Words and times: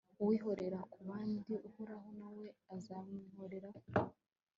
uwihorera 0.21 0.79
ku 0.91 0.99
bandi, 1.09 1.51
uhoraho 1.69 2.07
na 2.19 2.27
we 2.35 2.45
azamwihoreraho 2.75 3.81